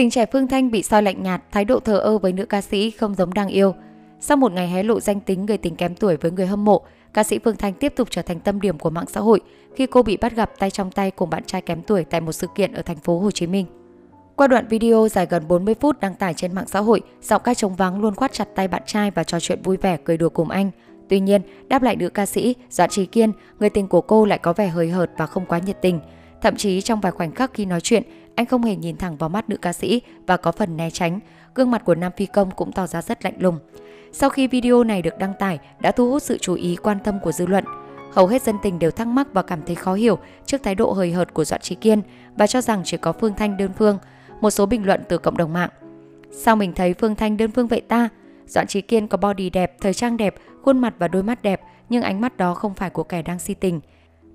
Tình 0.00 0.10
trẻ 0.10 0.26
Phương 0.26 0.48
Thanh 0.48 0.70
bị 0.70 0.82
soi 0.82 1.02
lạnh 1.02 1.22
nhạt, 1.22 1.42
thái 1.52 1.64
độ 1.64 1.80
thờ 1.80 1.98
ơ 1.98 2.18
với 2.18 2.32
nữ 2.32 2.46
ca 2.46 2.60
sĩ 2.60 2.90
không 2.90 3.14
giống 3.14 3.34
đang 3.34 3.48
yêu. 3.48 3.74
Sau 4.20 4.36
một 4.36 4.52
ngày 4.52 4.68
hé 4.68 4.82
lộ 4.82 5.00
danh 5.00 5.20
tính 5.20 5.46
người 5.46 5.58
tình 5.58 5.76
kém 5.76 5.94
tuổi 5.94 6.16
với 6.16 6.30
người 6.30 6.46
hâm 6.46 6.64
mộ, 6.64 6.82
ca 7.12 7.24
sĩ 7.24 7.38
Phương 7.38 7.56
Thanh 7.56 7.74
tiếp 7.74 7.92
tục 7.96 8.08
trở 8.10 8.22
thành 8.22 8.40
tâm 8.40 8.60
điểm 8.60 8.78
của 8.78 8.90
mạng 8.90 9.04
xã 9.08 9.20
hội 9.20 9.40
khi 9.74 9.86
cô 9.86 10.02
bị 10.02 10.16
bắt 10.16 10.36
gặp 10.36 10.50
tay 10.58 10.70
trong 10.70 10.90
tay 10.90 11.10
cùng 11.10 11.30
bạn 11.30 11.44
trai 11.44 11.62
kém 11.62 11.82
tuổi 11.82 12.04
tại 12.04 12.20
một 12.20 12.32
sự 12.32 12.46
kiện 12.54 12.72
ở 12.72 12.82
thành 12.82 12.96
phố 12.96 13.18
Hồ 13.18 13.30
Chí 13.30 13.46
Minh. 13.46 13.66
Qua 14.36 14.46
đoạn 14.46 14.68
video 14.68 15.08
dài 15.08 15.26
gần 15.30 15.48
40 15.48 15.74
phút 15.80 16.00
đăng 16.00 16.14
tải 16.14 16.34
trên 16.34 16.54
mạng 16.54 16.68
xã 16.68 16.80
hội, 16.80 17.00
giọng 17.22 17.42
ca 17.44 17.54
trống 17.54 17.74
vắng 17.74 18.00
luôn 18.00 18.14
khoát 18.14 18.32
chặt 18.32 18.48
tay 18.54 18.68
bạn 18.68 18.82
trai 18.86 19.10
và 19.10 19.24
trò 19.24 19.40
chuyện 19.40 19.62
vui 19.62 19.76
vẻ 19.76 19.96
cười 20.04 20.16
đùa 20.16 20.28
cùng 20.28 20.50
anh. 20.50 20.70
Tuy 21.08 21.20
nhiên, 21.20 21.42
đáp 21.68 21.82
lại 21.82 21.96
nữ 21.96 22.08
ca 22.08 22.26
sĩ, 22.26 22.54
Doãn 22.70 22.90
Trí 22.90 23.06
Kiên, 23.06 23.32
người 23.58 23.70
tình 23.70 23.88
của 23.88 24.00
cô 24.00 24.24
lại 24.24 24.38
có 24.38 24.52
vẻ 24.52 24.68
hơi 24.68 24.88
hợt 24.88 25.10
và 25.16 25.26
không 25.26 25.46
quá 25.46 25.58
nhiệt 25.58 25.82
tình. 25.82 26.00
Thậm 26.42 26.56
chí 26.56 26.80
trong 26.80 27.00
vài 27.00 27.12
khoảnh 27.12 27.32
khắc 27.32 27.54
khi 27.54 27.64
nói 27.64 27.80
chuyện, 27.80 28.02
anh 28.34 28.46
không 28.46 28.62
hề 28.62 28.76
nhìn 28.76 28.96
thẳng 28.96 29.16
vào 29.16 29.28
mắt 29.28 29.48
nữ 29.48 29.56
ca 29.56 29.72
sĩ 29.72 30.02
và 30.26 30.36
có 30.36 30.52
phần 30.52 30.76
né 30.76 30.90
tránh. 30.90 31.20
Gương 31.54 31.70
mặt 31.70 31.82
của 31.84 31.94
nam 31.94 32.12
phi 32.16 32.26
công 32.26 32.50
cũng 32.50 32.72
tỏ 32.72 32.86
ra 32.86 33.02
rất 33.02 33.24
lạnh 33.24 33.34
lùng. 33.38 33.58
Sau 34.12 34.30
khi 34.30 34.46
video 34.46 34.84
này 34.84 35.02
được 35.02 35.18
đăng 35.18 35.32
tải, 35.38 35.58
đã 35.80 35.92
thu 35.92 36.10
hút 36.10 36.22
sự 36.22 36.38
chú 36.38 36.54
ý 36.54 36.76
quan 36.76 36.98
tâm 37.04 37.18
của 37.22 37.32
dư 37.32 37.46
luận. 37.46 37.64
Hầu 38.12 38.26
hết 38.26 38.42
dân 38.42 38.56
tình 38.62 38.78
đều 38.78 38.90
thắc 38.90 39.06
mắc 39.06 39.26
và 39.32 39.42
cảm 39.42 39.60
thấy 39.66 39.74
khó 39.74 39.94
hiểu 39.94 40.18
trước 40.46 40.62
thái 40.62 40.74
độ 40.74 40.92
hời 40.92 41.12
hợt 41.12 41.34
của 41.34 41.44
Doãn 41.44 41.60
Trí 41.60 41.74
Kiên 41.74 42.02
và 42.36 42.46
cho 42.46 42.60
rằng 42.60 42.82
chỉ 42.84 42.96
có 42.96 43.12
Phương 43.12 43.34
Thanh 43.36 43.56
đơn 43.56 43.70
phương. 43.78 43.98
Một 44.40 44.50
số 44.50 44.66
bình 44.66 44.86
luận 44.86 45.02
từ 45.08 45.18
cộng 45.18 45.36
đồng 45.36 45.52
mạng. 45.52 45.70
Sao 46.30 46.56
mình 46.56 46.72
thấy 46.72 46.94
Phương 46.94 47.14
Thanh 47.14 47.36
đơn 47.36 47.50
phương 47.50 47.66
vậy 47.66 47.80
ta? 47.80 48.08
Doãn 48.46 48.66
Trí 48.66 48.80
Kiên 48.80 49.08
có 49.08 49.18
body 49.18 49.50
đẹp, 49.50 49.76
thời 49.80 49.94
trang 49.94 50.16
đẹp, 50.16 50.34
khuôn 50.62 50.78
mặt 50.78 50.94
và 50.98 51.08
đôi 51.08 51.22
mắt 51.22 51.42
đẹp, 51.42 51.60
nhưng 51.88 52.02
ánh 52.02 52.20
mắt 52.20 52.36
đó 52.36 52.54
không 52.54 52.74
phải 52.74 52.90
của 52.90 53.02
kẻ 53.02 53.22
đang 53.22 53.38
si 53.38 53.54
tình. 53.54 53.80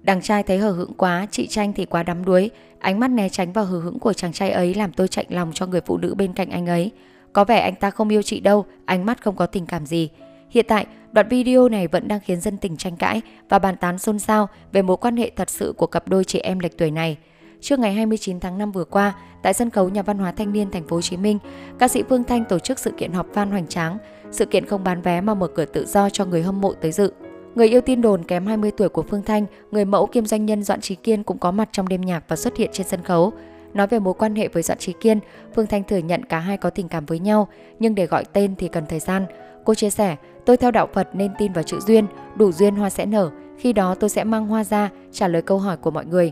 Đằng 0.06 0.22
trai 0.22 0.44
thấy 0.44 0.58
hờ 0.58 0.72
hững 0.72 0.94
quá, 0.94 1.28
chị 1.32 1.48
Tranh 1.48 1.74
thì 1.74 1.86
quá 1.86 2.04
đắm 2.04 2.26
đuối. 2.26 2.50
Ánh 2.80 3.00
mắt 3.00 3.08
né 3.08 3.30
tránh 3.30 3.54
vào 3.54 3.66
hờ 3.66 3.80
hững 3.80 4.00
của 4.00 4.14
chàng 4.14 4.34
trai 4.34 4.52
ấy 4.52 4.74
làm 4.74 4.94
tôi 4.94 5.08
chạy 5.08 5.26
lòng 5.30 5.52
cho 5.54 5.66
người 5.66 5.82
phụ 5.82 5.98
nữ 5.98 6.16
bên 6.16 6.34
cạnh 6.34 6.50
anh 6.50 6.66
ấy. 6.66 6.92
Có 7.34 7.44
vẻ 7.44 7.60
anh 7.60 7.76
ta 7.76 7.90
không 7.90 8.10
yêu 8.10 8.22
chị 8.22 8.40
đâu, 8.40 8.66
ánh 8.86 9.06
mắt 9.06 9.24
không 9.24 9.36
có 9.36 9.46
tình 9.46 9.66
cảm 9.66 9.86
gì. 9.86 10.10
Hiện 10.50 10.66
tại, 10.68 10.86
đoạn 11.12 11.28
video 11.28 11.70
này 11.70 11.88
vẫn 11.88 12.08
đang 12.08 12.20
khiến 12.20 12.42
dân 12.42 12.58
tình 12.58 12.78
tranh 12.78 12.98
cãi 12.98 13.22
và 13.50 13.60
bàn 13.60 13.76
tán 13.76 13.98
xôn 13.98 14.20
xao 14.20 14.50
về 14.72 14.82
mối 14.82 14.98
quan 14.98 15.18
hệ 15.18 15.32
thật 15.36 15.50
sự 15.50 15.74
của 15.78 15.88
cặp 15.88 16.08
đôi 16.08 16.24
chị 16.24 16.40
em 16.40 16.60
lệch 16.60 16.78
tuổi 16.78 16.92
này. 16.92 17.18
Trước 17.62 17.80
ngày 17.80 17.94
29 17.94 18.40
tháng 18.40 18.58
5 18.58 18.72
vừa 18.72 18.86
qua, 18.86 19.14
tại 19.44 19.54
sân 19.54 19.70
khấu 19.70 19.90
Nhà 19.90 20.02
văn 20.02 20.18
hóa 20.18 20.32
Thanh 20.32 20.54
niên 20.54 20.72
Thành 20.72 20.88
phố 20.88 20.96
Hồ 20.96 21.02
Chí 21.02 21.18
Minh, 21.18 21.40
ca 21.80 21.88
sĩ 21.88 22.04
Phương 22.10 22.24
Thanh 22.24 22.46
tổ 22.46 22.60
chức 22.60 22.80
sự 22.80 22.92
kiện 22.98 23.12
họp 23.12 23.34
fan 23.34 23.50
hoành 23.50 23.68
tráng. 23.68 23.98
Sự 24.32 24.46
kiện 24.46 24.66
không 24.66 24.84
bán 24.84 25.02
vé 25.02 25.22
mà 25.22 25.34
mở 25.34 25.48
cửa 25.48 25.66
tự 25.66 25.86
do 25.86 26.10
cho 26.10 26.26
người 26.26 26.44
hâm 26.44 26.62
mộ 26.62 26.74
tới 26.74 26.92
dự. 26.92 27.12
Người 27.56 27.68
yêu 27.68 27.82
tin 27.82 28.02
đồn 28.02 28.24
kém 28.24 28.46
20 28.46 28.72
tuổi 28.72 28.90
của 28.90 29.02
Phương 29.02 29.24
Thanh, 29.24 29.46
người 29.72 29.86
mẫu 29.86 30.06
kiêm 30.06 30.26
doanh 30.26 30.46
nhân 30.46 30.64
Doãn 30.64 30.82
Trí 30.82 30.96
Kiên 30.96 31.24
cũng 31.24 31.38
có 31.38 31.52
mặt 31.52 31.70
trong 31.72 31.88
đêm 31.88 32.02
nhạc 32.02 32.24
và 32.28 32.36
xuất 32.36 32.58
hiện 32.58 32.70
trên 32.74 32.88
sân 32.88 33.04
khấu. 33.04 33.32
Nói 33.74 33.88
về 33.88 34.00
mối 34.00 34.14
quan 34.14 34.36
hệ 34.36 34.48
với 34.48 34.64
Doãn 34.64 34.78
Trí 34.78 34.94
Kiên, 34.94 35.20
Phương 35.56 35.68
Thanh 35.68 35.84
thừa 35.84 35.98
nhận 35.98 36.26
cả 36.26 36.40
hai 36.40 36.58
có 36.58 36.70
tình 36.70 36.88
cảm 36.88 37.06
với 37.06 37.20
nhau, 37.20 37.48
nhưng 37.80 37.96
để 37.96 38.06
gọi 38.06 38.24
tên 38.34 38.56
thì 38.56 38.68
cần 38.68 38.86
thời 38.90 39.00
gian. 39.00 39.26
Cô 39.66 39.76
chia 39.76 39.90
sẻ, 39.90 40.16
tôi 40.46 40.58
theo 40.58 40.72
đạo 40.72 40.88
Phật 40.94 41.10
nên 41.14 41.32
tin 41.38 41.54
vào 41.54 41.64
chữ 41.64 41.80
duyên, 41.80 42.06
đủ 42.36 42.52
duyên 42.52 42.76
hoa 42.76 42.90
sẽ 42.90 43.06
nở, 43.06 43.30
khi 43.58 43.74
đó 43.74 43.96
tôi 43.96 44.10
sẽ 44.10 44.24
mang 44.24 44.48
hoa 44.48 44.64
ra 44.64 44.90
trả 45.12 45.28
lời 45.28 45.42
câu 45.42 45.60
hỏi 45.60 45.78
của 45.78 45.92
mọi 45.92 46.06
người. 46.06 46.32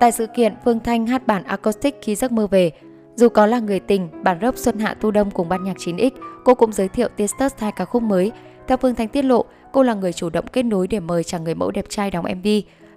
Tại 0.00 0.12
sự 0.12 0.26
kiện, 0.26 0.54
Phương 0.64 0.80
Thanh 0.80 1.06
hát 1.06 1.26
bản 1.26 1.44
acoustic 1.44 1.94
khi 2.02 2.14
giấc 2.14 2.32
mơ 2.32 2.46
về. 2.46 2.70
Dù 3.14 3.28
có 3.28 3.46
là 3.46 3.58
người 3.58 3.80
tình, 3.80 4.08
bản 4.22 4.38
rap 4.42 4.56
Xuân 4.56 4.78
Hạ 4.78 4.94
Thu 5.00 5.10
Đông 5.10 5.30
cùng 5.30 5.48
ban 5.48 5.64
nhạc 5.64 5.76
9X, 5.76 6.10
cô 6.44 6.54
cũng 6.54 6.72
giới 6.72 6.88
thiệu 6.88 7.08
Tistus 7.16 7.52
hai 7.58 7.72
ca 7.72 7.84
khúc 7.84 8.02
mới. 8.02 8.32
Theo 8.70 8.76
Phương 8.76 8.94
Thanh 8.94 9.08
tiết 9.08 9.24
lộ, 9.24 9.44
cô 9.72 9.82
là 9.82 9.94
người 9.94 10.12
chủ 10.12 10.30
động 10.30 10.44
kết 10.52 10.62
nối 10.62 10.88
để 10.88 11.00
mời 11.00 11.24
chàng 11.24 11.44
người 11.44 11.54
mẫu 11.54 11.70
đẹp 11.70 11.84
trai 11.88 12.10
đóng 12.10 12.24
MV. 12.38 12.48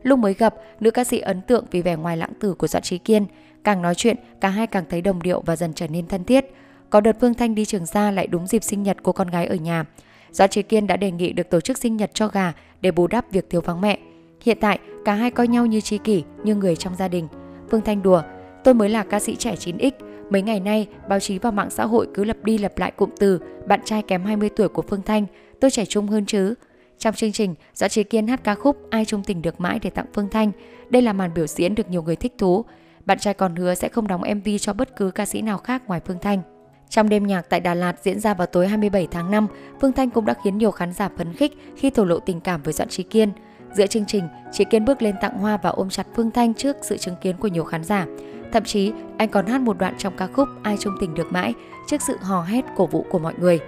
Lúc 0.04 0.20
mới 0.20 0.34
gặp, 0.34 0.56
nữ 0.80 0.92
ca 0.92 1.04
sĩ 1.04 1.20
ấn 1.20 1.42
tượng 1.42 1.66
vì 1.72 1.82
vẻ 1.82 1.96
ngoài 1.96 2.18
lãng 2.18 2.34
tử 2.40 2.54
của 2.54 2.68
Doãn 2.68 2.84
Trí 2.84 2.98
Kiên. 2.98 3.26
Càng 3.64 3.82
nói 3.82 3.96
chuyện, 3.96 4.18
cả 4.42 4.50
hai 4.50 4.68
càng 4.68 4.84
thấy 4.90 5.02
đồng 5.02 5.22
điệu 5.22 5.42
và 5.46 5.56
dần 5.56 5.74
trở 5.74 5.88
nên 5.88 6.08
thân 6.08 6.24
thiết. 6.24 6.46
Có 6.90 7.02
đợt 7.02 7.18
Phương 7.22 7.34
Thanh 7.34 7.56
đi 7.56 7.66
trường 7.66 7.86
xa 7.86 8.12
lại 8.12 8.28
đúng 8.28 8.48
dịp 8.48 8.64
sinh 8.64 8.84
nhật 8.84 9.04
của 9.04 9.12
con 9.12 9.28
gái 9.28 9.46
ở 9.46 9.56
nhà. 9.56 9.86
Doãn 10.32 10.50
Trí 10.50 10.62
Kiên 10.62 10.88
đã 10.88 10.96
đề 10.98 11.12
nghị 11.12 11.34
được 11.34 11.50
tổ 11.50 11.62
chức 11.62 11.78
sinh 11.78 11.98
nhật 11.98 12.12
cho 12.14 12.28
gà 12.28 12.54
để 12.82 12.92
bù 12.92 13.08
đắp 13.08 13.32
việc 13.32 13.50
thiếu 13.50 13.62
vắng 13.62 13.82
mẹ. 13.82 14.00
Hiện 14.42 14.58
tại, 14.62 14.80
cả 15.06 15.14
hai 15.14 15.32
coi 15.32 15.48
nhau 15.48 15.66
như 15.66 15.82
tri 15.82 15.98
kỷ, 15.98 16.24
như 16.44 16.56
người 16.56 16.76
trong 16.76 16.96
gia 16.96 17.08
đình. 17.08 17.28
Phương 17.72 17.82
Thanh 17.82 18.02
đùa, 18.02 18.22
tôi 18.64 18.74
mới 18.74 18.90
là 18.90 19.04
ca 19.04 19.20
sĩ 19.20 19.36
trẻ 19.36 19.56
9X. 19.56 19.92
Mấy 20.30 20.42
ngày 20.42 20.60
nay, 20.60 20.88
báo 21.10 21.20
chí 21.20 21.40
và 21.40 21.52
mạng 21.52 21.70
xã 21.70 21.86
hội 21.86 22.08
cứ 22.14 22.24
lặp 22.24 22.44
đi 22.44 22.58
lặp 22.58 22.78
lại 22.78 22.92
cụm 22.92 23.10
từ 23.20 23.40
bạn 23.68 23.80
trai 23.86 24.02
kém 24.02 24.24
20 24.24 24.50
tuổi 24.50 24.68
của 24.68 24.82
Phương 24.82 25.02
Thanh, 25.02 25.26
tôi 25.64 25.72
trẻ 25.72 25.86
trung 25.86 26.08
hơn 26.08 26.26
chứ. 26.26 26.54
Trong 27.00 27.16
chương 27.16 27.32
trình, 27.32 27.56
Doãn 27.74 27.90
Trí 27.92 28.04
Kiên 28.04 28.28
hát 28.28 28.44
ca 28.44 28.56
khúc 28.56 28.78
Ai 28.90 29.06
trung 29.06 29.24
tình 29.24 29.42
được 29.42 29.62
mãi 29.62 29.80
để 29.82 29.90
tặng 29.90 30.06
Phương 30.14 30.30
Thanh. 30.30 30.52
Đây 30.90 31.02
là 31.02 31.14
màn 31.14 31.34
biểu 31.34 31.48
diễn 31.48 31.76
được 31.76 31.90
nhiều 31.90 32.04
người 32.04 32.16
thích 32.16 32.34
thú. 32.38 32.66
Bạn 33.06 33.20
trai 33.20 33.34
còn 33.34 33.56
hứa 33.56 33.74
sẽ 33.74 33.90
không 33.90 34.08
đóng 34.08 34.22
MV 34.36 34.50
cho 34.60 34.74
bất 34.74 34.96
cứ 34.96 35.12
ca 35.12 35.26
sĩ 35.26 35.42
nào 35.42 35.58
khác 35.58 35.84
ngoài 35.88 36.02
Phương 36.06 36.18
Thanh. 36.22 36.42
Trong 36.90 37.10
đêm 37.10 37.28
nhạc 37.28 37.42
tại 37.50 37.60
Đà 37.60 37.74
Lạt 37.74 37.96
diễn 38.04 38.20
ra 38.20 38.34
vào 38.34 38.48
tối 38.48 38.68
27 38.68 39.08
tháng 39.12 39.32
5, 39.32 39.48
Phương 39.82 39.92
Thanh 39.92 40.10
cũng 40.10 40.26
đã 40.26 40.34
khiến 40.44 40.58
nhiều 40.58 40.72
khán 40.72 40.94
giả 40.94 41.10
phấn 41.18 41.34
khích 41.34 41.54
khi 41.76 41.90
thổ 41.90 42.06
lộ 42.06 42.20
tình 42.20 42.40
cảm 42.40 42.64
với 42.64 42.74
Doãn 42.74 42.90
Trí 42.90 43.04
Kiên. 43.04 43.32
Giữa 43.74 43.88
chương 43.88 44.06
trình, 44.06 44.24
Trí 44.52 44.66
Kiên 44.66 44.86
bước 44.86 45.02
lên 45.02 45.16
tặng 45.22 45.38
hoa 45.38 45.58
và 45.58 45.70
ôm 45.70 45.90
chặt 45.90 46.08
Phương 46.16 46.32
Thanh 46.32 46.54
trước 46.54 46.78
sự 46.82 46.98
chứng 46.98 47.16
kiến 47.22 47.38
của 47.38 47.48
nhiều 47.48 47.64
khán 47.64 47.84
giả. 47.84 48.06
Thậm 48.52 48.64
chí, 48.64 48.92
anh 49.18 49.30
còn 49.30 49.48
hát 49.48 49.62
một 49.62 49.78
đoạn 49.78 49.96
trong 49.98 50.18
ca 50.18 50.28
khúc 50.28 50.48
Ai 50.64 50.78
trung 50.80 50.94
tình 51.00 51.14
được 51.14 51.32
mãi 51.32 51.54
trước 51.88 52.02
sự 52.02 52.18
hò 52.22 52.42
hét 52.42 52.66
cổ 52.76 52.86
vũ 52.86 53.06
của 53.10 53.20
mọi 53.20 53.34
người. 53.40 53.60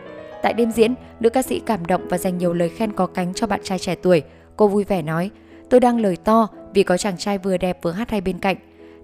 Tại 0.45 0.53
đêm 0.53 0.71
diễn, 0.71 0.95
nữ 1.19 1.29
ca 1.29 1.41
sĩ 1.41 1.59
cảm 1.59 1.85
động 1.85 2.07
và 2.09 2.17
dành 2.17 2.37
nhiều 2.37 2.53
lời 2.53 2.69
khen 2.69 2.91
có 2.93 3.07
cánh 3.07 3.33
cho 3.33 3.47
bạn 3.47 3.59
trai 3.63 3.79
trẻ 3.79 3.95
tuổi. 3.95 4.23
Cô 4.57 4.67
vui 4.67 4.83
vẻ 4.83 5.01
nói, 5.01 5.29
tôi 5.69 5.79
đang 5.79 5.99
lời 5.99 6.17
to 6.17 6.47
vì 6.73 6.83
có 6.83 6.97
chàng 6.97 7.17
trai 7.17 7.37
vừa 7.37 7.57
đẹp 7.57 7.79
vừa 7.81 7.91
hát 7.91 8.11
hay 8.11 8.21
bên 8.21 8.39
cạnh. 8.39 8.55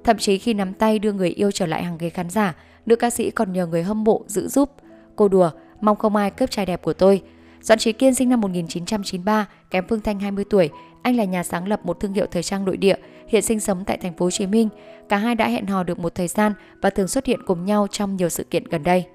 Thậm 0.03 0.17
chí 0.17 0.37
khi 0.37 0.53
nắm 0.53 0.73
tay 0.73 0.99
đưa 0.99 1.11
người 1.11 1.29
yêu 1.29 1.51
trở 1.51 1.65
lại 1.65 1.83
hàng 1.83 1.97
ghế 1.97 2.09
khán 2.09 2.29
giả, 2.29 2.55
nữ 2.85 2.95
ca 2.95 3.09
sĩ 3.09 3.31
còn 3.31 3.53
nhờ 3.53 3.65
người 3.65 3.83
hâm 3.83 4.03
mộ 4.03 4.21
giữ 4.27 4.47
giúp. 4.47 4.69
Cô 5.15 5.27
đùa, 5.27 5.51
mong 5.81 5.97
không 5.97 6.15
ai 6.15 6.31
cướp 6.31 6.51
trai 6.51 6.65
đẹp 6.65 6.81
của 6.81 6.93
tôi. 6.93 7.21
Doãn 7.61 7.79
Trí 7.79 7.91
Kiên 7.91 8.15
sinh 8.15 8.29
năm 8.29 8.41
1993, 8.41 9.47
kém 9.69 9.87
Phương 9.87 10.01
Thanh 10.01 10.19
20 10.19 10.45
tuổi. 10.49 10.69
Anh 11.01 11.15
là 11.15 11.23
nhà 11.23 11.43
sáng 11.43 11.67
lập 11.67 11.85
một 11.85 11.99
thương 11.99 12.13
hiệu 12.13 12.25
thời 12.31 12.43
trang 12.43 12.65
nội 12.65 12.77
địa, 12.77 12.95
hiện 13.27 13.41
sinh 13.41 13.59
sống 13.59 13.83
tại 13.85 13.97
thành 13.97 14.13
phố 14.13 14.25
Hồ 14.25 14.31
Chí 14.31 14.47
Minh. 14.47 14.69
Cả 15.09 15.17
hai 15.17 15.35
đã 15.35 15.47
hẹn 15.47 15.65
hò 15.65 15.83
được 15.83 15.99
một 15.99 16.15
thời 16.15 16.27
gian 16.27 16.53
và 16.81 16.89
thường 16.89 17.07
xuất 17.07 17.25
hiện 17.25 17.39
cùng 17.45 17.65
nhau 17.65 17.87
trong 17.91 18.15
nhiều 18.15 18.29
sự 18.29 18.43
kiện 18.43 18.63
gần 18.63 18.83
đây. 18.83 19.05